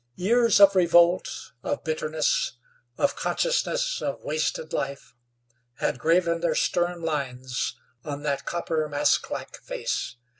[0.15, 1.29] Years of revolt,
[1.61, 2.53] of bitterness,
[2.97, 5.13] of consciousness of wasted life,
[5.75, 10.15] had graven their stern lines on that copper, masklike face.